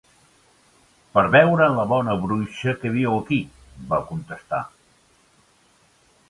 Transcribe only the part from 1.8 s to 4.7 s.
Bona Bruixa que viu aquí." Va contestar.